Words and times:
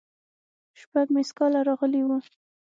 شپږ 0.79 1.07
ميسکاله 1.15 1.59
راغلي 1.69 2.01
وو. 2.05 2.17